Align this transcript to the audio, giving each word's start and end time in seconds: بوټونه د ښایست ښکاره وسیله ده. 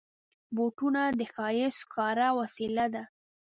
بوټونه 0.55 1.01
د 1.19 1.21
ښایست 1.33 1.79
ښکاره 1.83 2.27
وسیله 2.39 2.85
ده. 2.93 3.03